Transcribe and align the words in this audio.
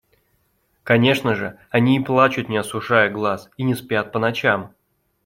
Конечно 0.83 1.35
же, 1.35 1.59
они 1.69 1.97
и 1.97 1.99
плачут 2.03 2.49
не 2.49 2.57
осушая 2.57 3.11
глаз, 3.11 3.51
и 3.57 3.63
не 3.63 3.75
спят 3.75 4.11
по 4.11 4.17
ночам. 4.17 4.73